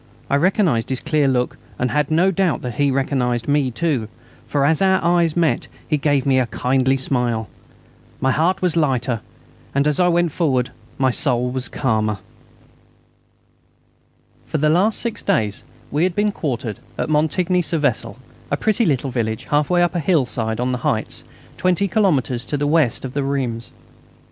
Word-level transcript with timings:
I 0.31 0.35
recognised 0.35 0.89
his 0.89 0.99
clear 0.99 1.27
look, 1.27 1.57
and 1.77 1.91
had 1.91 2.09
no 2.09 2.31
doubt 2.31 2.63
that 2.63 2.73
he 2.73 2.89
recognised 2.89 3.47
me 3.47 3.69
too, 3.69 4.07
for 4.47 4.65
as 4.65 4.81
our 4.81 4.99
eyes 5.03 5.37
met 5.37 5.67
he 5.87 5.95
gave 5.95 6.25
me 6.25 6.39
a 6.39 6.47
kindly 6.47 6.97
smile. 6.97 7.47
My 8.19 8.31
heart 8.31 8.63
was 8.63 8.75
lighter 8.75 9.21
as 9.75 9.99
I 9.99 10.07
went 10.07 10.31
forward, 10.31 10.69
and 10.69 10.75
my 10.97 11.11
soul 11.11 11.51
was 11.51 11.67
calmer. 11.69 12.17
For 14.47 14.57
the 14.57 14.69
last 14.69 14.99
six 14.99 15.21
days 15.21 15.61
we 15.91 16.01
had 16.03 16.15
been 16.15 16.31
quartered 16.31 16.79
at 16.97 17.07
Montigny 17.07 17.61
sur 17.61 17.77
Vesle, 17.77 18.17
a 18.49 18.57
pretty 18.57 18.87
little 18.87 19.11
village 19.11 19.43
half 19.51 19.69
way 19.69 19.83
up 19.83 19.93
a 19.93 19.99
hillside 19.99 20.59
on 20.59 20.71
the 20.71 20.79
heights, 20.79 21.23
20 21.57 21.87
kilometres 21.87 22.43
to 22.45 22.57
the 22.57 22.65
west 22.65 23.05
of 23.05 23.15
Reims. 23.15 23.69